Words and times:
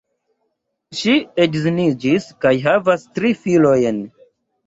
Ŝi 0.99 1.13
edziniĝis 1.43 2.25
kaj 2.45 2.55
havas 2.65 3.05
tri 3.19 3.35
filojn. 3.43 4.01